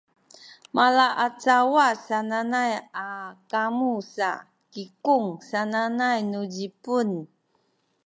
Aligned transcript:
malaacawa 0.77 1.85
sananay 2.05 2.71
a 3.07 3.09
kamu 3.51 3.93
sa 4.15 4.29
“kikung” 4.73 5.29
sananay 5.49 6.19
nu 6.31 6.41
Zipun 6.55 7.09